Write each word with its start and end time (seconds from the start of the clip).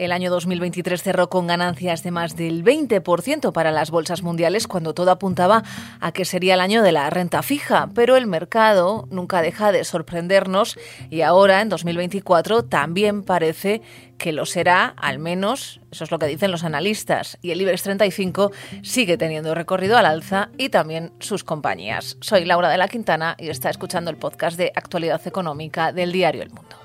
El 0.00 0.12
año 0.12 0.30
2023 0.30 1.02
cerró 1.02 1.28
con 1.28 1.46
ganancias 1.46 2.02
de 2.02 2.10
más 2.10 2.34
del 2.34 2.64
20% 2.64 3.52
para 3.52 3.70
las 3.70 3.90
bolsas 3.90 4.22
mundiales 4.22 4.66
cuando 4.66 4.94
todo 4.94 5.10
apuntaba 5.10 5.62
a 6.00 6.12
que 6.12 6.24
sería 6.24 6.54
el 6.54 6.62
año 6.62 6.82
de 6.82 6.90
la 6.90 7.10
renta 7.10 7.42
fija, 7.42 7.90
pero 7.94 8.16
el 8.16 8.26
mercado 8.26 9.06
nunca 9.10 9.42
deja 9.42 9.72
de 9.72 9.84
sorprendernos 9.84 10.78
y 11.10 11.20
ahora 11.20 11.60
en 11.60 11.68
2024 11.68 12.64
también 12.64 13.24
parece 13.24 13.82
que 14.16 14.32
lo 14.32 14.46
será, 14.46 14.94
al 14.96 15.18
menos 15.18 15.82
eso 15.92 16.04
es 16.04 16.10
lo 16.10 16.18
que 16.18 16.28
dicen 16.28 16.50
los 16.50 16.64
analistas, 16.64 17.36
y 17.42 17.50
el 17.50 17.60
IBEX 17.60 17.82
35 17.82 18.52
sigue 18.82 19.18
teniendo 19.18 19.54
recorrido 19.54 19.98
al 19.98 20.06
alza 20.06 20.48
y 20.56 20.70
también 20.70 21.12
sus 21.18 21.44
compañías. 21.44 22.16
Soy 22.22 22.46
Laura 22.46 22.70
de 22.70 22.78
la 22.78 22.88
Quintana 22.88 23.36
y 23.38 23.50
está 23.50 23.68
escuchando 23.68 24.10
el 24.10 24.16
podcast 24.16 24.56
de 24.56 24.72
actualidad 24.74 25.20
económica 25.26 25.92
del 25.92 26.10
diario 26.10 26.40
El 26.42 26.50
Mundo. 26.52 26.79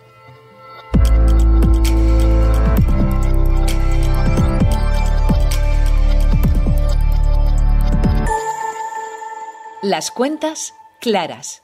Las 9.88 10.10
cuentas 10.10 10.74
claras. 11.00 11.62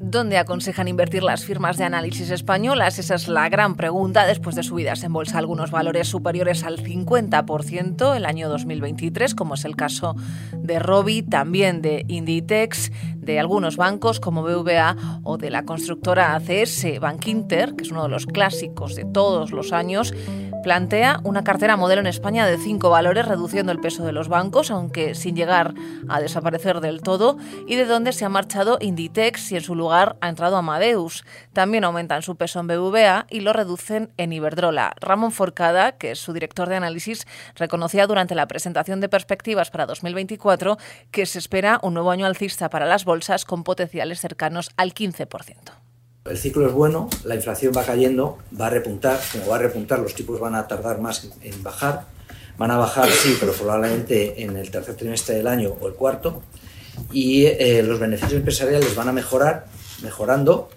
¿Dónde 0.00 0.38
aconsejan 0.38 0.88
invertir 0.88 1.22
las 1.22 1.44
firmas 1.44 1.76
de 1.76 1.84
análisis 1.84 2.30
españolas? 2.30 2.98
Esa 2.98 3.16
es 3.16 3.28
la 3.28 3.50
gran 3.50 3.76
pregunta 3.76 4.26
después 4.26 4.56
de 4.56 4.62
subidas 4.62 5.04
en 5.04 5.12
bolsa 5.12 5.36
algunos 5.36 5.70
valores 5.70 6.08
superiores 6.08 6.64
al 6.64 6.82
50% 6.82 8.16
el 8.16 8.24
año 8.24 8.48
2023, 8.48 9.34
como 9.34 9.52
es 9.52 9.66
el 9.66 9.76
caso 9.76 10.16
de 10.56 10.78
Robi, 10.78 11.20
también 11.20 11.82
de 11.82 12.06
Inditex, 12.08 12.90
de 13.28 13.38
algunos 13.38 13.76
bancos 13.76 14.20
como 14.20 14.42
BVA 14.42 15.20
o 15.22 15.36
de 15.36 15.50
la 15.50 15.66
constructora 15.66 16.34
ACS 16.34 16.98
Bank 16.98 17.26
Inter, 17.26 17.74
que 17.74 17.84
es 17.84 17.90
uno 17.90 18.04
de 18.04 18.08
los 18.08 18.24
clásicos 18.24 18.94
de 18.94 19.04
todos 19.04 19.52
los 19.52 19.74
años 19.74 20.14
plantea 20.62 21.20
una 21.22 21.44
cartera 21.44 21.76
modelo 21.76 22.00
en 22.00 22.06
España 22.06 22.46
de 22.46 22.58
cinco 22.58 22.90
valores, 22.90 23.26
reduciendo 23.26 23.72
el 23.72 23.78
peso 23.78 24.04
de 24.04 24.12
los 24.12 24.28
bancos, 24.28 24.70
aunque 24.70 25.14
sin 25.14 25.36
llegar 25.36 25.74
a 26.08 26.20
desaparecer 26.20 26.80
del 26.80 27.00
todo, 27.00 27.36
y 27.66 27.76
de 27.76 27.86
donde 27.86 28.12
se 28.12 28.24
ha 28.24 28.28
marchado 28.28 28.76
Inditex 28.80 29.52
y 29.52 29.56
en 29.56 29.62
su 29.62 29.74
lugar 29.74 30.16
ha 30.20 30.28
entrado 30.28 30.56
Amadeus. 30.56 31.24
También 31.52 31.84
aumentan 31.84 32.22
su 32.22 32.36
peso 32.36 32.60
en 32.60 32.66
BVA 32.66 33.26
y 33.30 33.40
lo 33.40 33.52
reducen 33.52 34.10
en 34.16 34.32
Iberdrola. 34.32 34.94
Ramón 35.00 35.32
Forcada, 35.32 35.92
que 35.92 36.12
es 36.12 36.18
su 36.18 36.32
director 36.32 36.68
de 36.68 36.76
análisis, 36.76 37.26
reconocía 37.54 38.06
durante 38.06 38.34
la 38.34 38.48
presentación 38.48 39.00
de 39.00 39.08
perspectivas 39.08 39.70
para 39.70 39.86
2024 39.86 40.76
que 41.10 41.26
se 41.26 41.38
espera 41.38 41.78
un 41.82 41.94
nuevo 41.94 42.10
año 42.10 42.26
alcista 42.26 42.68
para 42.68 42.86
las 42.86 43.04
bolsas 43.04 43.17
con 43.46 43.64
potenciales 43.64 44.20
cercanos 44.20 44.70
al 44.76 44.94
15%. 44.94 45.54
El 46.24 46.36
ciclo 46.36 46.66
es 46.66 46.72
bueno, 46.72 47.08
la 47.24 47.34
inflación 47.34 47.72
va 47.76 47.84
cayendo, 47.84 48.38
va 48.58 48.66
a 48.66 48.70
repuntar, 48.70 49.18
como 49.32 49.48
va 49.48 49.56
a 49.56 49.60
repuntar, 49.60 49.98
los 49.98 50.14
tipos 50.14 50.38
van 50.38 50.54
a 50.54 50.68
tardar 50.68 51.00
más 51.00 51.28
en 51.42 51.62
bajar. 51.62 52.06
Van 52.58 52.70
a 52.70 52.76
bajar, 52.76 53.08
sí, 53.10 53.36
pero 53.38 53.52
probablemente 53.52 54.42
en 54.42 54.56
el 54.56 54.70
tercer 54.70 54.96
trimestre 54.96 55.36
del 55.36 55.46
año 55.46 55.76
o 55.80 55.86
el 55.86 55.94
cuarto. 55.94 56.42
Y 57.12 57.46
eh, 57.46 57.82
los 57.84 58.00
beneficios 58.00 58.34
empresariales 58.34 58.94
van 58.96 59.08
a 59.08 59.12
mejorar, 59.12 59.66
mejorando 60.02 60.68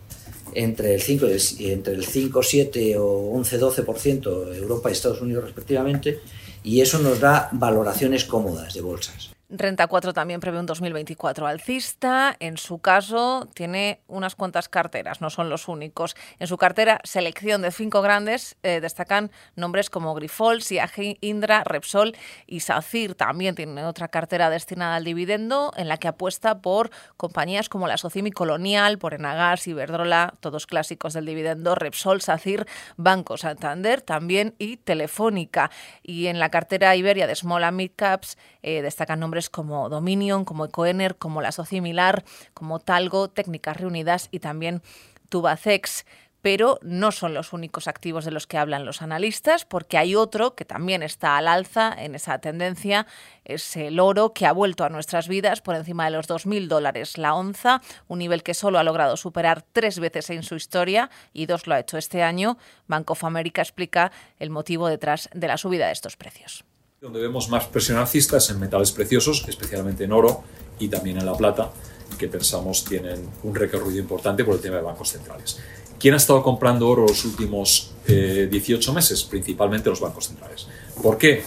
entre 0.53 0.93
el 0.93 1.01
5, 1.01 1.25
entre 1.59 1.93
el 1.95 2.05
5 2.05 2.43
7 2.43 2.97
o 2.97 3.31
11, 3.33 3.59
12% 3.59 4.55
Europa 4.55 4.89
y 4.89 4.93
Estados 4.93 5.21
Unidos 5.21 5.43
respectivamente. 5.45 6.19
Y 6.63 6.81
eso 6.81 6.99
nos 6.99 7.19
da 7.19 7.49
valoraciones 7.51 8.25
cómodas 8.25 8.73
de 8.75 8.81
bolsas. 8.81 9.31
Renta 9.53 9.87
4 9.87 10.13
también 10.13 10.39
prevé 10.39 10.59
un 10.59 10.65
2024 10.65 11.45
alcista. 11.45 12.37
En 12.39 12.55
su 12.55 12.79
caso, 12.79 13.49
tiene 13.53 13.99
unas 14.07 14.35
cuantas 14.35 14.69
carteras, 14.69 15.19
no 15.19 15.29
son 15.29 15.49
los 15.49 15.67
únicos. 15.67 16.15
En 16.39 16.47
su 16.47 16.57
cartera, 16.57 17.01
selección 17.03 17.61
de 17.61 17.71
cinco 17.71 18.01
grandes, 18.01 18.55
eh, 18.63 18.79
destacan 18.79 19.29
nombres 19.57 19.89
como 19.89 20.15
Grifol, 20.15 20.61
Siagi, 20.61 21.17
Indra, 21.19 21.65
Repsol 21.65 22.15
y 22.47 22.61
Sacir. 22.61 23.15
También 23.15 23.53
tiene 23.55 23.83
otra 23.83 24.07
cartera 24.07 24.49
destinada 24.49 24.95
al 24.95 25.03
dividendo, 25.03 25.73
en 25.75 25.89
la 25.89 25.97
que 25.97 26.07
apuesta 26.07 26.61
por 26.61 26.89
compañías 27.17 27.67
como 27.67 27.89
la 27.89 27.97
Socimi 27.97 28.31
Colonial, 28.31 28.99
por 28.99 29.13
Enagas, 29.13 29.67
Iberdrola, 29.67 30.33
todos 30.39 30.65
clásicos 30.65 31.11
del 31.11 31.25
dividendo, 31.25 31.75
Repsol, 31.75 32.21
Sacir, 32.21 32.65
Banco 32.95 33.35
Santander 33.35 34.01
también 34.01 34.55
y 34.59 34.77
Telefónica. 34.77 35.71
Y 36.03 36.27
en 36.27 36.39
la 36.39 36.47
cartera 36.47 36.95
Iberia 36.95 37.27
de 37.27 37.35
Small 37.35 37.65
and 37.65 37.75
Mid 37.75 37.91
Caps 37.97 38.37
eh, 38.63 38.81
destacan 38.81 39.19
nombres 39.19 39.40
como 39.49 39.89
Dominion, 39.89 40.45
como 40.45 40.65
Ecoener, 40.65 41.17
como 41.17 41.41
la 41.41 41.51
Socimilar, 41.51 42.23
como 42.53 42.79
Talgo, 42.79 43.29
Técnicas 43.29 43.77
Reunidas 43.77 44.27
y 44.31 44.39
también 44.39 44.81
Tubacex 45.29 46.05
pero 46.41 46.79
no 46.81 47.11
son 47.11 47.33
los 47.33 47.53
únicos 47.53 47.87
activos 47.87 48.25
de 48.25 48.31
los 48.31 48.47
que 48.47 48.57
hablan 48.57 48.85
los 48.85 49.01
analistas, 49.01 49.65
porque 49.65 49.97
hay 49.97 50.15
otro 50.15 50.55
que 50.55 50.65
también 50.65 51.03
está 51.03 51.37
al 51.37 51.47
alza 51.47 51.93
en 51.97 52.15
esa 52.15 52.39
tendencia, 52.39 53.07
es 53.45 53.75
el 53.77 53.99
oro 53.99 54.33
que 54.33 54.45
ha 54.45 54.51
vuelto 54.51 54.83
a 54.83 54.89
nuestras 54.89 55.27
vidas 55.27 55.61
por 55.61 55.75
encima 55.75 56.05
de 56.05 56.11
los 56.11 56.27
2.000 56.27 56.67
dólares 56.67 57.17
la 57.17 57.35
onza, 57.35 57.81
un 58.07 58.19
nivel 58.19 58.43
que 58.43 58.53
solo 58.53 58.79
ha 58.79 58.83
logrado 58.83 59.17
superar 59.17 59.63
tres 59.71 59.99
veces 59.99 60.29
en 60.29 60.43
su 60.43 60.55
historia 60.55 61.09
y 61.33 61.45
dos 61.45 61.67
lo 61.67 61.75
ha 61.75 61.79
hecho 61.79 61.97
este 61.97 62.23
año. 62.23 62.57
Bank 62.87 63.11
of 63.11 63.23
America 63.23 63.61
explica 63.61 64.11
el 64.39 64.49
motivo 64.49 64.87
detrás 64.87 65.29
de 65.33 65.47
la 65.47 65.57
subida 65.57 65.87
de 65.87 65.93
estos 65.93 66.17
precios. 66.17 66.65
Donde 67.01 67.19
vemos 67.19 67.49
más 67.49 67.65
presión 67.65 67.97
alcista 67.97 68.37
en 68.47 68.59
metales 68.59 68.91
preciosos, 68.91 69.43
especialmente 69.47 70.03
en 70.03 70.11
oro 70.11 70.43
y 70.77 70.87
también 70.87 71.17
en 71.17 71.25
la 71.25 71.33
plata, 71.33 71.71
que 72.15 72.27
pensamos 72.27 72.85
tienen 72.85 73.27
un 73.41 73.55
recorrido 73.55 73.97
importante 73.97 74.43
por 74.43 74.53
el 74.53 74.61
tema 74.61 74.75
de 74.75 74.83
bancos 74.83 75.09
centrales. 75.09 75.57
¿Quién 75.99 76.13
ha 76.13 76.17
estado 76.17 76.43
comprando 76.43 76.87
oro 76.87 77.07
los 77.07 77.25
últimos 77.25 77.95
18 78.05 78.91
eh, 78.91 78.93
meses? 78.93 79.23
Principalmente 79.23 79.89
los 79.89 79.99
bancos 79.99 80.27
centrales. 80.27 80.67
¿Por 81.01 81.17
qué? 81.17 81.43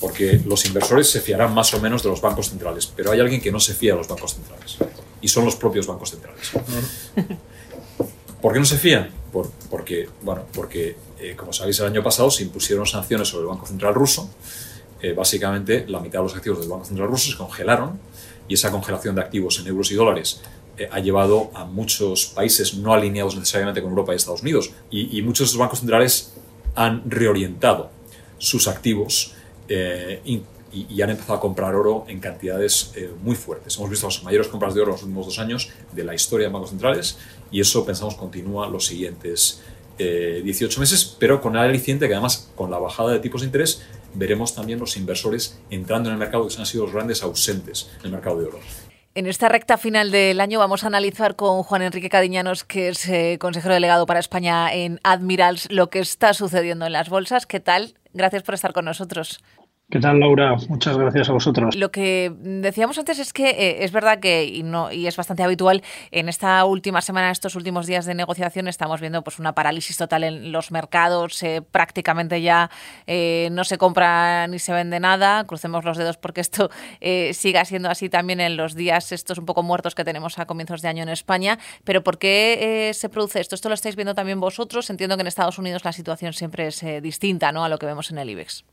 Porque 0.00 0.40
los 0.44 0.66
inversores 0.66 1.08
se 1.08 1.20
fiarán 1.20 1.54
más 1.54 1.72
o 1.72 1.80
menos 1.80 2.02
de 2.02 2.08
los 2.08 2.20
bancos 2.20 2.48
centrales, 2.48 2.88
pero 2.88 3.12
hay 3.12 3.20
alguien 3.20 3.40
que 3.40 3.52
no 3.52 3.60
se 3.60 3.72
fía 3.72 3.92
de 3.92 3.98
los 3.98 4.08
bancos 4.08 4.34
centrales, 4.34 4.78
y 5.20 5.28
son 5.28 5.44
los 5.44 5.54
propios 5.54 5.86
bancos 5.86 6.10
centrales. 6.10 6.50
¿Por 8.42 8.52
qué 8.52 8.58
no 8.58 8.66
se 8.66 8.78
fían? 8.78 9.10
porque, 9.70 10.08
bueno, 10.22 10.44
porque 10.52 10.96
eh, 11.18 11.34
como 11.36 11.52
sabéis, 11.52 11.78
el 11.80 11.86
año 11.86 12.02
pasado 12.02 12.30
se 12.30 12.42
impusieron 12.42 12.86
sanciones 12.86 13.28
sobre 13.28 13.42
el 13.42 13.48
Banco 13.48 13.66
Central 13.66 13.94
ruso. 13.94 14.30
Eh, 15.00 15.12
básicamente, 15.12 15.86
la 15.88 16.00
mitad 16.00 16.18
de 16.20 16.24
los 16.24 16.36
activos 16.36 16.60
del 16.60 16.68
Banco 16.68 16.84
Central 16.84 17.08
ruso 17.08 17.30
se 17.30 17.36
congelaron 17.36 17.98
y 18.48 18.54
esa 18.54 18.70
congelación 18.70 19.14
de 19.14 19.22
activos 19.22 19.58
en 19.60 19.66
euros 19.66 19.90
y 19.90 19.94
dólares 19.94 20.40
eh, 20.76 20.88
ha 20.90 21.00
llevado 21.00 21.50
a 21.54 21.64
muchos 21.64 22.26
países 22.26 22.74
no 22.74 22.92
alineados 22.92 23.34
necesariamente 23.34 23.80
con 23.80 23.90
Europa 23.90 24.12
y 24.12 24.16
Estados 24.16 24.42
Unidos. 24.42 24.72
Y, 24.90 25.20
muchos 25.22 25.46
de 25.46 25.50
esos 25.50 25.58
bancos 25.58 25.80
centrales 25.80 26.32
han 26.74 27.10
reorientado 27.10 27.90
sus 28.38 28.68
activos 28.68 29.32
y, 29.68 30.42
y, 30.72 31.02
han 31.02 31.10
empezado 31.10 31.34
a 31.34 31.40
comprar 31.40 31.74
oro 31.74 32.04
en 32.08 32.20
cantidades 32.20 32.92
muy 33.22 33.34
fuertes. 33.34 33.76
Hemos 33.78 33.88
visto 33.88 34.06
las 34.06 34.22
mayores 34.22 34.48
compras 34.48 34.74
de 34.74 34.82
oro 34.82 34.90
en 34.90 34.96
los 34.96 35.02
últimos 35.02 35.26
dos 35.26 35.38
años 35.38 35.70
de 35.92 36.04
la 36.04 36.14
historia 36.14 36.48
de 36.48 36.52
bancos 36.52 36.70
centrales 36.70 37.16
y 37.50 37.60
eso 37.60 37.84
pensamos 37.86 38.14
continúa 38.16 38.68
los 38.68 38.84
siguientes 38.84 39.62
18 39.98 40.80
meses, 40.80 41.16
pero 41.18 41.40
con 41.40 41.56
el 41.56 41.62
aliciente 41.62 42.08
que 42.08 42.14
además 42.14 42.50
con 42.54 42.70
la 42.70 42.78
bajada 42.78 43.12
de 43.12 43.18
tipos 43.20 43.40
de 43.40 43.46
interés 43.46 43.82
veremos 44.14 44.54
también 44.54 44.78
los 44.78 44.96
inversores 44.96 45.58
entrando 45.70 46.08
en 46.08 46.14
el 46.14 46.18
mercado 46.18 46.46
que 46.48 46.54
han 46.56 46.66
sido 46.66 46.84
los 46.84 46.92
grandes 46.92 47.22
ausentes 47.22 47.90
en 48.00 48.06
el 48.06 48.12
mercado 48.12 48.40
de 48.40 48.46
oro. 48.46 48.60
En 49.14 49.26
esta 49.26 49.48
recta 49.48 49.78
final 49.78 50.10
del 50.10 50.40
año 50.40 50.58
vamos 50.58 50.84
a 50.84 50.88
analizar 50.88 51.36
con 51.36 51.62
Juan 51.62 51.80
Enrique 51.80 52.10
Cadiñanos, 52.10 52.64
que 52.64 52.88
es 52.88 53.08
eh, 53.08 53.38
consejero 53.40 53.72
delegado 53.72 54.04
para 54.04 54.20
España 54.20 54.70
en 54.74 55.00
Admirals, 55.04 55.68
lo 55.70 55.88
que 55.88 56.00
está 56.00 56.34
sucediendo 56.34 56.84
en 56.84 56.92
las 56.92 57.08
bolsas. 57.08 57.46
¿Qué 57.46 57.58
tal? 57.58 57.94
Gracias 58.12 58.42
por 58.42 58.54
estar 58.54 58.74
con 58.74 58.84
nosotros. 58.84 59.40
¿Qué 59.88 60.00
tal, 60.00 60.18
Laura? 60.18 60.56
Muchas 60.68 60.98
gracias 60.98 61.28
a 61.28 61.32
vosotros. 61.32 61.76
Lo 61.76 61.92
que 61.92 62.32
decíamos 62.36 62.98
antes 62.98 63.20
es 63.20 63.32
que 63.32 63.50
eh, 63.50 63.84
es 63.84 63.92
verdad 63.92 64.18
que, 64.18 64.44
y, 64.44 64.64
no, 64.64 64.90
y 64.90 65.06
es 65.06 65.16
bastante 65.16 65.44
habitual, 65.44 65.80
en 66.10 66.28
esta 66.28 66.64
última 66.64 67.00
semana, 67.00 67.30
estos 67.30 67.54
últimos 67.54 67.86
días 67.86 68.04
de 68.04 68.16
negociación, 68.16 68.66
estamos 68.66 69.00
viendo 69.00 69.22
pues 69.22 69.38
una 69.38 69.54
parálisis 69.54 69.96
total 69.96 70.24
en 70.24 70.50
los 70.50 70.72
mercados, 70.72 71.40
eh, 71.44 71.62
prácticamente 71.62 72.42
ya 72.42 72.68
eh, 73.06 73.48
no 73.52 73.62
se 73.62 73.78
compra 73.78 74.48
ni 74.48 74.58
se 74.58 74.72
vende 74.72 74.98
nada, 74.98 75.44
crucemos 75.44 75.84
los 75.84 75.96
dedos 75.96 76.16
porque 76.16 76.40
esto 76.40 76.68
siga 77.32 77.64
siendo 77.64 77.88
así 77.88 78.08
también 78.08 78.40
en 78.40 78.56
los 78.56 78.74
días 78.74 79.12
estos 79.12 79.38
un 79.38 79.46
poco 79.46 79.62
muertos 79.62 79.94
que 79.94 80.02
tenemos 80.02 80.40
a 80.40 80.46
comienzos 80.46 80.82
de 80.82 80.88
año 80.88 81.04
en 81.04 81.10
España, 81.10 81.60
pero 81.84 82.02
¿por 82.02 82.18
qué 82.18 82.90
se 82.92 83.08
produce 83.08 83.40
esto? 83.40 83.54
¿Esto 83.54 83.68
lo 83.68 83.74
estáis 83.76 83.94
viendo 83.94 84.16
también 84.16 84.40
vosotros? 84.40 84.90
Entiendo 84.90 85.16
que 85.16 85.20
en 85.20 85.28
Estados 85.28 85.60
Unidos 85.60 85.84
la 85.84 85.92
situación 85.92 86.32
siempre 86.32 86.66
es 86.66 86.84
distinta 87.02 87.52
¿no? 87.52 87.64
a 87.64 87.68
lo 87.68 87.78
que 87.78 87.86
vemos 87.86 88.10
en 88.10 88.18
el 88.18 88.30
IBEX. 88.30 88.64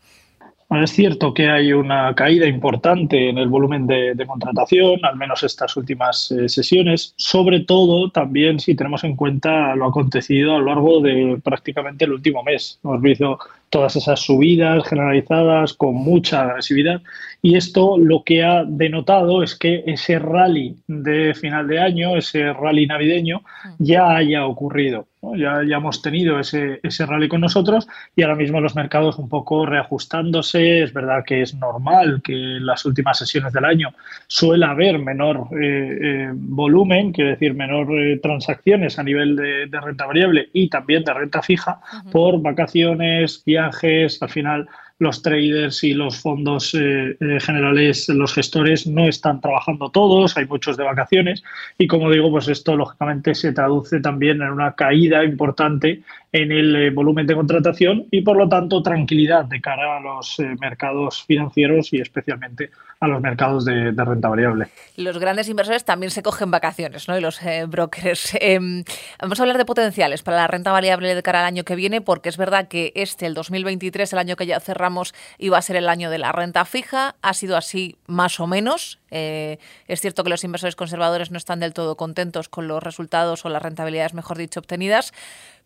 Es 0.81 0.91
cierto 0.91 1.33
que 1.33 1.49
hay 1.49 1.73
una 1.73 2.15
caída 2.15 2.47
importante 2.47 3.29
en 3.29 3.37
el 3.37 3.49
volumen 3.49 3.85
de, 3.85 4.15
contratación, 4.25 5.03
al 5.03 5.17
menos 5.17 5.43
estas 5.43 5.75
últimas 5.75 6.31
eh, 6.31 6.47
sesiones, 6.47 7.13
sobre 7.17 7.59
todo 7.59 8.09
también 8.09 8.59
si 8.59 8.75
tenemos 8.75 9.03
en 9.03 9.15
cuenta 9.15 9.75
lo 9.75 9.87
acontecido 9.87 10.55
a 10.55 10.59
lo 10.59 10.65
largo 10.65 11.01
de 11.01 11.39
prácticamente 11.43 12.05
el 12.05 12.13
último 12.13 12.43
mes. 12.43 12.79
Hemos 12.83 13.01
visto 13.01 13.39
todas 13.69 13.95
esas 13.95 14.19
subidas 14.19 14.87
generalizadas 14.87 15.73
con 15.73 15.95
mucha 15.95 16.43
agresividad 16.43 17.01
y 17.41 17.57
esto 17.57 17.97
lo 17.97 18.23
que 18.23 18.43
ha 18.43 18.63
denotado 18.63 19.41
es 19.41 19.55
que 19.55 19.83
ese 19.87 20.19
rally 20.19 20.77
de 20.87 21.33
final 21.33 21.67
de 21.67 21.79
año, 21.79 22.15
ese 22.15 22.53
rally 22.53 22.85
navideño, 22.85 23.41
ya 23.79 24.15
haya 24.15 24.45
ocurrido. 24.45 25.07
Ya, 25.37 25.61
ya 25.67 25.77
hemos 25.77 26.01
tenido 26.01 26.39
ese, 26.39 26.79
ese 26.83 27.05
rally 27.05 27.27
con 27.27 27.41
nosotros 27.41 27.87
y 28.15 28.23
ahora 28.23 28.35
mismo 28.35 28.61
los 28.61 28.75
mercados 28.75 29.17
un 29.17 29.27
poco 29.27 29.65
reajustándose. 29.65 30.62
Es 30.63 30.94
verdad 30.94 31.24
que 31.25 31.42
es 31.42 31.54
normal 31.56 32.21
que 32.24 32.33
en 32.33 32.65
las 32.65 32.86
últimas 32.86 33.18
sesiones 33.18 33.54
del 33.54 33.65
año 33.65 33.89
suele 34.27 34.65
haber 34.65 35.00
menor 35.00 35.48
eh, 35.51 35.98
eh, 36.01 36.30
volumen, 36.33 37.12
quiero 37.12 37.31
decir, 37.31 37.54
menor 37.54 37.88
eh, 37.98 38.19
transacciones 38.21 38.98
a 38.98 39.04
nivel 39.04 39.36
de, 39.36 39.80
renta 39.81 40.06
variable 40.06 40.50
y 40.54 40.69
también 40.69 41.04
de 41.04 41.13
renta 41.13 41.42
fija 41.42 41.80
por 42.12 42.42
vacaciones, 42.42 43.44
viajes, 43.45 44.21
al 44.21 44.30
final 44.30 44.68
los 45.03 45.21
traders 45.21 45.83
y 45.83 45.94
los 45.94 46.19
fondos 46.19 46.73
eh, 46.73 47.15
eh, 47.19 47.39
generales, 47.39 48.09
los 48.09 48.33
gestores, 48.33 48.88
no 48.88 49.07
están 49.07 49.41
trabajando 49.41 49.89
todos, 49.89 50.35
hay 50.38 50.47
muchos 50.47 50.77
de 50.77 50.83
vacaciones 50.83 51.44
y 51.77 51.88
como 51.88 52.09
digo, 52.09 52.31
pues 52.31 52.47
esto 52.47 52.75
lógicamente 52.75 53.35
se 53.35 53.53
traduce 53.53 54.00
también 54.00 54.41
en 54.41 54.50
una 54.50 54.73
caída 54.73 55.23
importante 55.23 56.01
en 56.31 56.51
el 56.51 56.75
eh, 56.75 56.89
volumen 56.89 57.27
de 57.27 57.35
contratación 57.35 58.07
y 58.09 58.21
por 58.21 58.38
lo 58.38 58.50
tanto 58.50 58.81
tranquilidad 58.81 59.45
de 59.45 59.61
cara 59.61 59.97
a 59.97 60.01
los 60.01 60.38
mercados 60.59 61.23
financieros 61.23 61.94
y 61.94 62.01
especialmente 62.01 62.71
a 63.03 63.07
los 63.07 63.21
mercados 63.21 63.65
de, 63.65 63.91
renta 63.91 64.29
variable. 64.29 64.67
Los 64.95 65.19
grandes 65.19 65.50
inversores 65.50 65.83
también 65.83 66.11
se 66.11 66.23
cogen 66.23 66.51
vacaciones, 66.51 67.07
¿no? 67.07 67.17
Y 67.17 67.21
los 67.21 67.39
brokers. 67.67 68.38
Em, 68.39 68.83
vamos 69.19 69.39
a 69.39 69.44
hablar 69.44 69.57
de 69.57 69.65
potenciales 69.65 70.21
para 70.21 70.38
la 70.38 70.47
renta 70.47 70.71
variable 70.71 71.13
de 71.15 71.23
cara 71.23 71.39
al 71.39 71.45
año 71.45 71.63
que 71.63 71.75
viene, 71.75 72.01
porque 72.01 72.29
es 72.29 72.38
verdad 72.38 72.67
que 72.67 72.91
este, 72.95 73.25
el 73.25 73.33
2023, 73.33 74.11
el 74.13 74.19
año 74.19 74.35
que 74.35 74.45
ya 74.45 74.59
cerramos, 74.59 75.13
iba 75.38 75.57
a 75.57 75.61
ser 75.61 75.75
el 75.75 75.89
año 75.89 76.09
de 76.09 76.17
la 76.17 76.31
renta 76.31 76.65
fija. 76.65 77.15
Ha 77.21 77.33
sido 77.33 77.57
así 77.57 77.97
más 78.07 78.39
o 78.39 78.47
menos. 78.47 79.00
Eh, 79.11 79.59
es 79.88 80.01
cierto 80.01 80.23
que 80.23 80.29
los 80.29 80.44
inversores 80.44 80.75
conservadores 80.75 81.31
no 81.31 81.38
están 81.38 81.59
del 81.59 81.73
todo 81.73 81.95
contentos 81.95 82.50
con 82.50 82.67
los 82.67 82.81
resultados 82.81 83.45
o 83.45 83.50
las 83.50 83.61
rentabilidades, 83.61 84.13
mejor 84.13 84.38
dicho, 84.38 84.59
obtenidas. 84.59 85.13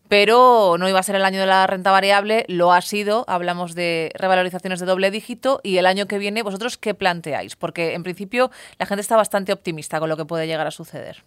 Pero 0.08 0.76
no 0.78 0.88
iba 0.88 0.98
a 0.98 1.02
ser 1.02 1.16
el 1.16 1.24
año 1.24 1.40
de 1.40 1.46
la 1.46 1.66
renta 1.66 1.90
variable, 1.90 2.44
lo 2.48 2.72
ha 2.72 2.80
sido. 2.80 3.24
Hablamos 3.28 3.74
de 3.74 4.10
revalorizaciones 4.14 4.80
de 4.80 4.86
doble 4.86 5.10
dígito. 5.10 5.60
Y 5.62 5.76
el 5.76 5.86
año 5.86 6.06
que 6.06 6.18
viene, 6.18 6.42
¿vosotros 6.42 6.78
qué 6.78 6.94
planteáis? 6.94 7.56
Porque 7.56 7.94
en 7.94 8.02
principio 8.02 8.50
la 8.78 8.86
gente 8.86 9.02
está 9.02 9.16
bastante 9.16 9.52
optimista 9.52 10.00
con 10.00 10.08
lo 10.08 10.16
que 10.16 10.24
puede 10.24 10.46
llegar 10.46 10.66
a 10.66 10.70
suceder. 10.70 11.24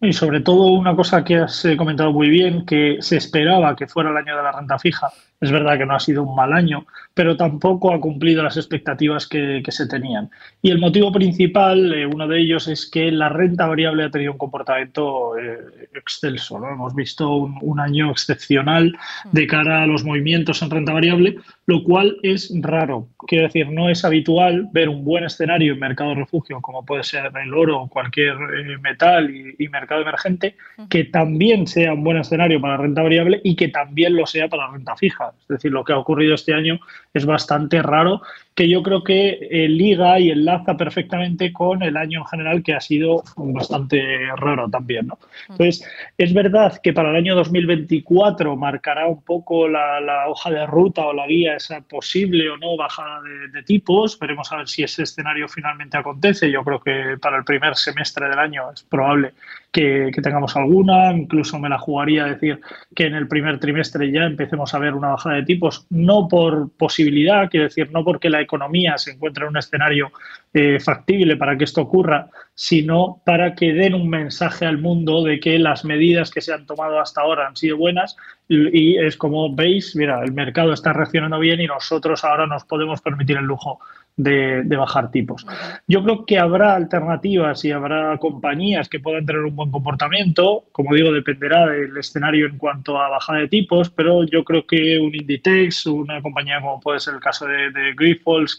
Y 0.00 0.12
sobre 0.12 0.40
todo 0.40 0.66
una 0.72 0.96
cosa 0.96 1.22
que 1.22 1.36
has 1.36 1.64
eh, 1.66 1.76
comentado 1.76 2.10
muy 2.10 2.30
bien, 2.30 2.64
que 2.64 2.96
se 3.00 3.16
esperaba 3.16 3.76
que 3.76 3.86
fuera 3.86 4.10
el 4.10 4.16
año 4.16 4.36
de 4.36 4.42
la 4.42 4.52
renta 4.52 4.78
fija 4.78 5.10
es 5.40 5.50
verdad 5.50 5.78
que 5.78 5.86
no 5.86 5.94
ha 5.94 6.00
sido 6.00 6.22
un 6.22 6.34
mal 6.34 6.52
año, 6.52 6.86
pero 7.14 7.36
tampoco 7.36 7.94
ha 7.94 8.00
cumplido 8.00 8.42
las 8.42 8.58
expectativas 8.58 9.26
que, 9.26 9.62
se 9.70 9.86
tenían. 9.86 10.30
Y 10.62 10.70
el 10.70 10.78
motivo 10.78 11.12
principal, 11.12 11.94
eh, 11.94 12.04
uno 12.04 12.26
de 12.26 12.40
ellos, 12.40 12.66
es 12.68 12.90
que 12.90 13.10
la 13.12 13.28
renta 13.28 13.66
variable 13.66 14.04
ha 14.04 14.10
tenido 14.10 14.32
un 14.32 14.38
comportamiento 14.38 15.38
eh, 15.38 15.88
excelso. 15.94 16.58
¿no? 16.58 16.70
Hemos 16.70 16.94
visto 16.94 17.32
un, 17.32 17.80
año 17.80 18.10
excepcional 18.10 18.94
de 19.32 19.46
cara 19.46 19.84
a 19.84 19.86
los 19.86 20.04
movimientos 20.04 20.60
en 20.60 20.70
renta 20.70 20.92
variable, 20.92 21.36
lo 21.66 21.82
cual 21.82 22.18
es 22.22 22.52
raro. 22.60 23.08
Quiero 23.26 23.44
decir, 23.44 23.70
no 23.70 23.88
es 23.88 24.04
habitual 24.04 24.68
ver 24.72 24.88
un 24.88 25.04
buen 25.04 25.24
escenario 25.24 25.72
en 25.72 25.78
mercado 25.78 26.14
refugio, 26.14 26.60
como 26.60 26.84
puede 26.84 27.04
ser 27.04 27.30
el 27.42 27.54
oro 27.54 27.82
o 27.82 27.88
cualquier 27.88 28.34
eh, 28.34 28.76
metal 28.82 29.30
y, 29.30 29.54
y, 29.58 29.68
mercado 29.68 30.02
emergente, 30.02 30.56
que 30.90 31.04
también 31.04 31.66
sea 31.66 31.94
un 31.94 32.04
buen 32.04 32.18
escenario 32.18 32.60
para 32.60 32.76
renta 32.76 33.02
variable 33.02 33.40
y 33.42 33.56
que 33.56 33.68
también 33.68 34.14
lo 34.14 34.26
sea 34.26 34.48
para 34.48 34.70
renta 34.70 34.96
fija. 34.96 35.29
Es 35.40 35.48
decir, 35.48 35.70
lo 35.72 35.84
que 35.84 35.92
ha 35.92 35.98
ocurrido 35.98 36.34
este 36.34 36.54
año 36.54 36.80
es 37.12 37.26
bastante 37.26 37.82
raro, 37.82 38.22
que 38.60 38.68
yo 38.68 38.82
creo 38.82 39.02
que 39.02 39.38
eh, 39.50 39.70
liga 39.70 40.20
y 40.20 40.30
enlaza 40.30 40.76
perfectamente 40.76 41.50
con 41.50 41.82
el 41.82 41.96
año 41.96 42.18
en 42.18 42.26
general, 42.26 42.62
que 42.62 42.74
ha 42.74 42.80
sido 42.82 43.22
bastante 43.34 44.02
raro 44.36 44.68
también. 44.68 45.06
¿no? 45.06 45.18
Entonces, 45.48 45.82
es 46.18 46.34
verdad 46.34 46.78
que 46.82 46.92
para 46.92 47.08
el 47.08 47.16
año 47.16 47.34
2024 47.36 48.54
marcará 48.56 49.06
un 49.06 49.22
poco 49.22 49.66
la, 49.66 50.28
hoja 50.28 50.50
de 50.50 50.66
ruta 50.66 51.06
o 51.06 51.14
la 51.14 51.26
guía 51.26 51.56
esa 51.56 51.80
posible 51.80 52.50
o 52.50 52.58
no 52.58 52.76
bajada 52.76 53.22
de, 53.54 53.62
tipos. 53.62 54.18
Veremos 54.18 54.52
a 54.52 54.58
ver 54.58 54.68
si 54.68 54.82
ese 54.82 55.04
escenario 55.04 55.48
finalmente 55.48 55.96
acontece. 55.96 56.50
Yo 56.50 56.62
creo 56.62 56.80
que 56.80 57.16
para 57.18 57.38
el 57.38 57.44
primer 57.44 57.76
semestre 57.76 58.28
del 58.28 58.38
año 58.38 58.70
es 58.74 58.82
probable 58.82 59.32
que, 59.72 60.10
que, 60.12 60.20
tengamos 60.20 60.54
alguna, 60.56 61.12
incluso 61.12 61.58
me 61.58 61.68
la 61.68 61.78
jugaría 61.78 62.24
a 62.24 62.28
decir 62.28 62.60
que 62.94 63.06
en 63.06 63.14
el 63.14 63.28
primer 63.28 63.58
trimestre 63.58 64.10
ya 64.10 64.24
empecemos 64.24 64.74
a 64.74 64.78
ver 64.78 64.94
una 64.94 65.10
bajada 65.10 65.36
de 65.36 65.44
tipos, 65.44 65.86
no 65.90 66.28
por 66.28 66.70
posibilidad, 66.72 67.48
quiero 67.48 67.64
decir, 67.64 67.90
no 67.92 68.04
porque 68.04 68.28
la 68.28 68.42
economía 68.50 68.98
se 68.98 69.12
encuentre 69.12 69.44
en 69.44 69.50
un 69.50 69.56
escenario 69.56 70.10
eh, 70.52 70.80
factible 70.80 71.36
para 71.36 71.56
que 71.56 71.64
esto 71.64 71.82
ocurra, 71.82 72.28
sino 72.54 73.22
para 73.24 73.54
que 73.54 73.72
den 73.72 73.94
un 73.94 74.08
mensaje 74.08 74.66
al 74.66 74.78
mundo 74.78 75.22
de 75.22 75.38
que 75.38 75.58
las 75.58 75.84
medidas 75.84 76.30
que 76.30 76.40
se 76.40 76.52
han 76.52 76.66
tomado 76.66 76.98
hasta 76.98 77.20
ahora 77.20 77.46
han 77.46 77.56
sido 77.56 77.76
buenas. 77.76 78.16
Y, 78.48 78.98
es 78.98 79.16
como 79.16 79.54
veis, 79.54 79.94
mira, 79.94 80.22
el 80.24 80.32
mercado 80.32 80.72
está 80.72 80.92
reaccionando 80.92 81.38
bien 81.38 81.60
y 81.60 81.66
nosotros 81.66 82.24
ahora 82.24 82.48
nos 82.48 82.64
podemos 82.64 83.00
permitir 83.00 83.36
el 83.36 83.44
lujo 83.44 83.78
de, 84.22 84.76
bajar 84.76 85.10
tipos. 85.10 85.46
Yo 85.86 86.02
creo 86.02 86.24
que 86.24 86.38
habrá 86.38 86.74
alternativas 86.74 87.64
y 87.64 87.72
habrá 87.72 88.18
compañías 88.18 88.88
que 88.88 89.00
puedan 89.00 89.26
tener 89.26 89.42
un 89.42 89.56
buen 89.56 89.70
comportamiento. 89.70 90.64
Como 90.72 90.94
digo, 90.94 91.12
dependerá 91.12 91.66
del 91.66 91.96
escenario 91.96 92.46
en 92.46 92.58
cuanto 92.58 93.00
a 93.00 93.08
bajada 93.08 93.40
de 93.40 93.48
tipos, 93.48 93.90
pero 93.90 94.24
yo 94.24 94.44
creo 94.44 94.66
que 94.66 94.98
un 94.98 95.14
Inditex, 95.14 95.86
una 95.86 96.20
compañía 96.22 96.60
como 96.60 96.80
puede 96.80 97.00
ser 97.00 97.14
el 97.14 97.20
caso 97.20 97.46
de, 97.46 97.70
de 97.70 97.94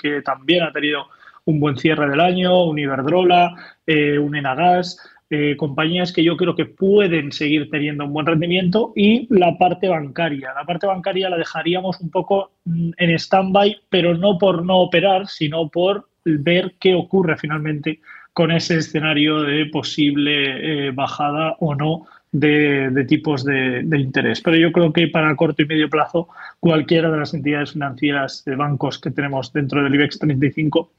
que 0.01 0.21
también 0.21 0.63
ha 0.63 0.71
tenido 0.71 1.07
un 1.45 1.59
buen 1.59 1.77
cierre 1.77 2.09
del 2.09 2.19
año, 2.19 2.63
un 2.65 2.77
Iberdrola, 2.77 3.55
eh, 3.85 4.19
un 4.19 4.35
Enagas, 4.35 4.97
eh, 5.33 5.55
compañías 5.55 6.11
que 6.11 6.25
yo 6.25 6.35
creo 6.35 6.57
que 6.57 6.65
pueden 6.65 7.31
seguir 7.31 7.69
teniendo 7.69 8.03
un 8.03 8.11
buen 8.11 8.25
rendimiento 8.25 8.91
y 8.97 9.33
la 9.33 9.57
parte 9.57 9.87
bancaria. 9.87 10.53
La 10.53 10.65
parte 10.65 10.87
bancaria 10.87 11.29
la 11.29 11.37
dejaríamos 11.37 12.01
un 12.01 12.09
poco 12.09 12.51
mm, 12.65 12.91
en 12.97 13.09
stand-by, 13.11 13.77
pero 13.89 14.17
no 14.17 14.37
por 14.37 14.65
no 14.65 14.79
operar, 14.79 15.27
sino 15.27 15.69
por 15.69 16.09
ver 16.25 16.75
qué 16.81 16.95
ocurre 16.95 17.37
finalmente 17.37 18.01
con 18.33 18.51
ese 18.51 18.79
escenario 18.79 19.41
de 19.43 19.67
posible 19.67 20.87
eh, 20.87 20.91
bajada 20.91 21.55
o 21.59 21.75
no 21.75 22.07
de, 22.33 23.05
tipos 23.07 23.45
de, 23.45 23.85
interés. 23.89 24.41
Pero 24.41 24.57
yo 24.57 24.73
creo 24.73 24.91
que 24.91 25.07
para 25.07 25.33
corto 25.37 25.61
y 25.61 25.65
medio 25.65 25.89
plazo, 25.89 26.27
cualquiera 26.59 27.09
de 27.09 27.19
las 27.19 27.33
entidades 27.33 27.71
financieras 27.71 28.43
de 28.43 28.55
bancos 28.57 28.99
que 28.99 29.11
tenemos 29.11 29.53
dentro 29.53 29.81
del 29.81 29.95
IBEX 29.95 30.19
35 30.19 30.91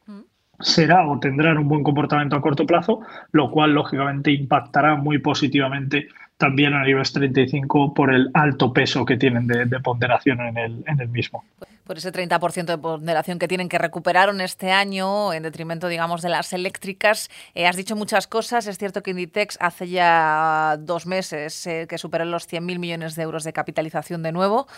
será 0.63 1.07
o 1.07 1.19
tendrán 1.19 1.59
un 1.59 1.69
buen 1.69 1.83
comportamiento 1.83 2.37
a 2.37 2.41
corto 2.41 2.67
plazo, 2.67 3.01
lo 3.33 3.51
cual 3.51 3.73
lógicamente 3.73 4.31
impactará 4.31 4.97
muy 4.97 5.19
positivamente 5.19 6.09
también 6.37 6.75
a 6.75 6.83
nivel 6.83 7.05
35 7.05 7.95
por 7.95 8.13
el 8.13 8.31
alto 8.35 8.73
peso 8.73 9.05
que 9.05 9.17
tienen 9.17 9.47
de, 9.47 9.67
ponderación 9.81 10.41
en 10.41 10.57
el, 10.57 10.85
en 10.87 11.01
el 11.01 11.09
mismo. 11.09 11.45
Por 11.85 11.99
ese 11.99 12.13
30% 12.13 12.67
de 12.67 12.79
ponderación 12.79 13.41
que 13.41 13.49
tienen 13.49 13.69
que 13.69 13.77
recuperaron 13.77 14.41
este 14.41 14.71
año 14.71 15.33
en 15.33 15.43
detrimento, 15.43 15.89
digamos, 15.89 16.23
de 16.23 16.29
las 16.29 16.53
eléctricas. 16.53 17.29
Eh, 17.55 17.67
has 17.67 17.75
dicho 17.75 17.97
muchas 17.97 18.29
cosas. 18.29 18.69
Es 18.69 18.79
cierto 18.79 19.03
que 19.03 19.11
Inditex 19.11 19.59
hace 19.61 19.89
ya 19.89 20.77
dos 20.79 21.07
meses 21.07 21.67
eh, 21.67 21.87
que 21.89 21.99
superó 21.99 22.25
los 22.25 22.49
100.000 22.49 22.79
millones 22.79 23.17
de 23.17 23.25
euros 23.25 23.43
de 23.43 23.53
capitalización 23.53 24.23
de 24.23 24.31
nuevo. 24.31 24.69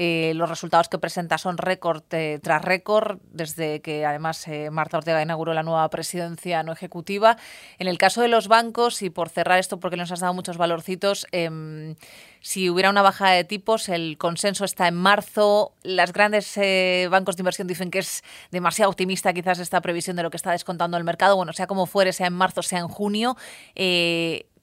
Eh, 0.00 0.32
los 0.36 0.48
resultados 0.48 0.88
que 0.88 0.98
presenta 0.98 1.38
son 1.38 1.58
récord 1.58 2.02
tras 2.40 2.64
récord, 2.64 3.18
desde 3.32 3.80
que 3.80 4.06
además 4.06 4.46
Marta 4.70 4.98
Ortega 4.98 5.20
inauguró 5.20 5.54
la 5.54 5.64
nueva 5.64 5.88
presidencia 5.90 6.62
no 6.62 6.72
ejecutiva. 6.72 7.36
En 7.80 7.88
el 7.88 7.98
caso 7.98 8.20
de 8.22 8.28
los 8.28 8.46
bancos, 8.46 9.02
y 9.02 9.10
por 9.10 9.28
cerrar 9.28 9.58
esto 9.58 9.80
porque 9.80 9.96
nos 9.96 10.12
has 10.12 10.20
dado 10.20 10.34
muchos 10.34 10.56
valorcitos, 10.56 11.26
em, 11.32 11.96
si 12.40 12.70
hubiera 12.70 12.90
una 12.90 13.02
bajada 13.02 13.32
de 13.32 13.44
tipos, 13.44 13.88
el 13.88 14.16
consenso 14.18 14.64
está 14.64 14.88
en 14.88 14.94
marzo. 14.94 15.72
Las 15.82 16.12
grandes 16.12 16.58
bancos 17.10 17.36
de 17.36 17.42
inversión 17.42 17.68
dicen 17.68 17.90
que 17.90 17.98
es 18.00 18.22
demasiado 18.50 18.90
optimista 18.90 19.32
quizás 19.32 19.58
esta 19.58 19.80
previsión 19.80 20.16
de 20.16 20.22
lo 20.22 20.30
que 20.30 20.36
está 20.36 20.52
descontando 20.52 20.96
el 20.96 21.04
mercado. 21.04 21.36
Bueno, 21.36 21.52
sea 21.52 21.66
como 21.66 21.86
fuere, 21.86 22.12
sea 22.12 22.26
en 22.26 22.34
marzo, 22.34 22.62
sea 22.62 22.80
en 22.80 22.88
junio 22.88 23.36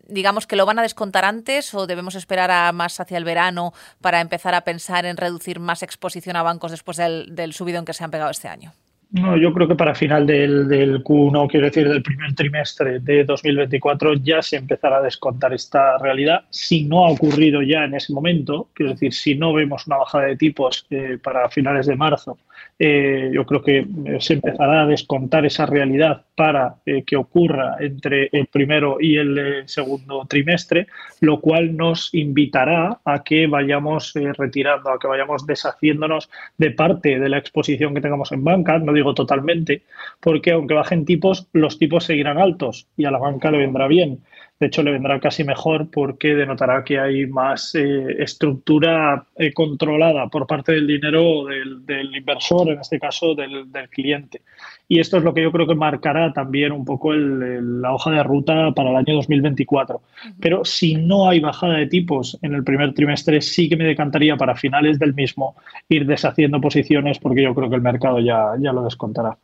digamos 0.08 0.48
que 0.48 0.56
lo 0.56 0.66
van 0.66 0.80
a 0.80 0.82
descontar 0.82 1.26
antes 1.26 1.74
o 1.74 1.88
debemos 1.88 2.16
esperar 2.16 2.52
a 2.52 2.72
más 2.72 3.00
hacia 3.00 3.18
el 3.18 3.24
verano 3.24 3.74
para 4.02 4.22
empezar 4.22 4.54
a 4.56 4.62
pensar 4.62 5.06
en 5.06 5.18
reducir 5.18 5.60
más 5.60 5.84
exposición 5.84 6.36
a 6.36 6.44
bancos 6.44 6.72
después 6.72 6.98
del, 6.98 7.36
del 7.36 7.54
subidón 7.54 7.86
que 7.86 7.94
se 7.94 8.04
han 8.04 8.12
pegado 8.12 8.32
este 8.32 8.48
año? 8.48 8.74
No, 9.12 9.38
yo 9.38 9.54
creo 9.54 9.68
que 9.68 9.76
para 9.76 9.96
final 9.96 10.26
del, 10.26 10.68
del, 10.68 11.04
Q1, 11.04 11.50
quiero 11.50 11.68
decir, 11.68 11.88
del 11.88 12.04
primer 12.04 12.34
trimestre 12.34 13.00
de 13.00 13.24
2024, 13.24 14.16
ya 14.16 14.42
se 14.42 14.58
empezará 14.58 14.98
a 14.98 15.02
descontar 15.02 15.54
esta 15.54 15.98
realidad. 16.00 16.44
Si 16.50 16.84
no 16.84 17.06
ha 17.06 17.12
ocurrido 17.12 17.62
ya 17.62 17.86
en 17.86 17.94
ese 17.94 18.12
momento, 18.12 18.70
quiero 18.74 18.92
decir, 18.92 19.14
si 19.14 19.36
no 19.36 19.54
vemos 19.54 19.88
una 19.88 19.98
bajada 19.98 20.26
de 20.26 20.36
tipos 20.36 20.86
eh, 20.90 21.18
para 21.22 21.50
finales 21.50 21.86
de 21.86 21.96
marzo 21.96 22.38
eh, 22.78 23.32
yo 23.34 23.46
creo 23.46 23.62
que 23.62 23.88
se 24.20 24.34
empezará 24.34 24.82
a 24.82 24.86
descontar 24.86 25.46
esa 25.46 25.66
realidad 25.66 26.24
para 26.36 26.76
que 27.06 27.16
ocurra 27.16 27.78
entre 27.80 28.30
el 28.34 28.48
primero 28.48 28.98
y 29.00 29.18
el 29.18 29.64
segundo 29.68 30.26
trimestre, 30.28 30.88
lo 31.22 31.40
cual 31.40 31.78
nos 31.78 32.14
invitará 32.14 33.00
a 33.06 33.24
que 33.24 33.48
vayamos 33.48 34.14
retirando, 34.38 34.90
a 34.90 35.00
que 35.00 35.08
vayamos 35.08 35.46
deshaciéndonos 35.46 36.30
de 36.58 36.72
parte 36.72 37.20
de 37.20 37.30
la 37.30 37.38
exposición 37.38 37.94
que 37.94 38.02
tengamos 38.02 38.32
en 38.32 38.44
banca, 38.44 38.78
no 38.80 38.94
digo 38.94 39.14
totalmente, 39.14 39.84
porque 40.20 40.52
aunque 40.52 40.74
bajen 40.74 41.06
tipos, 41.06 41.48
los 41.54 41.80
tipos 41.80 42.04
seguirán 42.04 42.38
altos 42.38 42.88
y 42.98 43.06
a 43.06 43.12
la 43.12 43.20
banca 43.20 43.52
le 43.52 43.60
vendrá 43.60 43.88
bien. 43.88 44.20
De 44.58 44.68
hecho, 44.68 44.84
le 44.84 44.92
vendrá 44.92 45.20
casi 45.20 45.44
mejor 45.44 45.90
porque 45.92 46.34
denotará 46.34 46.82
que 46.86 46.98
hay 46.98 47.28
más 47.28 47.76
eh, 47.76 48.16
estructura 48.20 49.26
eh, 49.36 49.52
controlada 49.52 50.30
por 50.30 50.48
parte 50.48 50.72
del 50.72 50.88
dinero 50.88 51.44
del, 51.46 51.86
del 51.86 52.16
inversor, 52.16 52.70
en 52.70 52.80
este 52.80 52.98
caso 52.98 53.36
del, 53.36 53.70
del, 53.70 53.90
cliente. 53.90 54.44
Y 54.88 55.02
esto 55.02 55.18
es 55.18 55.24
lo 55.24 55.34
que 55.34 55.42
yo 55.42 55.52
creo 55.52 55.68
que 55.68 55.76
marcará 55.76 56.32
también 56.32 56.72
un 56.72 56.86
poco 56.86 57.12
el, 57.14 57.82
la 57.82 57.94
hoja 57.94 58.12
de 58.12 58.24
ruta 58.24 58.72
para 58.72 58.92
el 58.92 58.96
año 58.96 59.16
2024. 59.16 60.02
Pero 60.40 60.64
si 60.64 60.96
no 60.96 61.28
hay 61.28 61.42
bajada 61.42 61.74
de 61.74 61.88
tipos 61.88 62.38
en 62.42 62.54
el 62.54 62.64
primer 62.64 62.94
trimestre, 62.94 63.42
sí 63.42 63.68
que 63.68 63.76
me 63.76 63.84
decantaría 63.84 64.38
para 64.38 64.56
finales 64.56 65.00
del 65.00 65.14
mismo 65.14 65.58
ir 65.90 66.06
deshaciendo 66.06 66.62
posiciones 66.62 67.20
porque 67.20 67.44
yo 67.44 67.54
creo 67.54 67.70
que 67.70 67.76
el 67.76 67.82
mercado 67.82 68.22
ya, 68.22 68.54
ya 68.58 68.72
lo 68.72 68.84
descontará. 68.84 69.38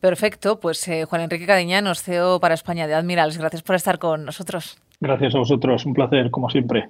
Perfecto, 0.00 0.60
pues 0.60 0.86
eh, 0.88 1.04
Juan 1.04 1.22
Enrique 1.22 1.46
Cadiñanos, 1.46 2.02
CEO 2.02 2.38
para 2.40 2.54
España 2.54 2.86
de 2.86 2.94
Admirals, 2.94 3.38
gracias 3.38 3.62
por 3.62 3.76
estar 3.76 3.98
con 3.98 4.24
nosotros. 4.24 4.78
Gracias 5.00 5.34
a 5.34 5.38
vosotros, 5.38 5.84
un 5.86 5.94
placer, 5.94 6.30
como 6.30 6.48
siempre. 6.50 6.88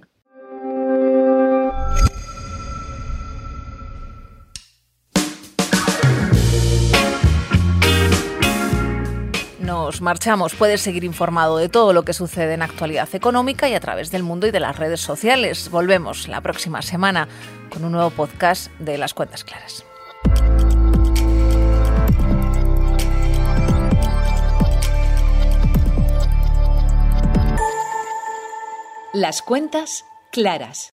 Nos 9.61 10.01
marchamos. 10.01 10.55
Puedes 10.55 10.81
seguir 10.81 11.03
informado 11.03 11.59
de 11.59 11.69
todo 11.69 11.93
lo 11.93 12.05
que 12.05 12.13
sucede 12.13 12.55
en 12.55 12.63
actualidad 12.63 13.09
económica 13.15 13.69
y 13.69 13.75
a 13.75 13.81
través 13.81 14.11
del 14.11 14.23
mundo 14.23 14.47
y 14.47 14.53
de 14.53 14.61
las 14.61 14.77
redes 14.77 15.01
sociales. 15.01 15.71
Volvemos 15.71 16.29
la 16.29 16.41
próxima 16.41 16.83
semana 16.83 17.29
con 17.71 17.85
un 17.85 17.93
nuevo 17.93 18.11
podcast 18.11 18.71
de 18.79 18.99
Las 18.99 19.15
Cuentas 19.15 19.43
Claras. 19.43 19.85
Las 29.23 29.41
cuentas 29.41 30.05
claras. 30.31 30.79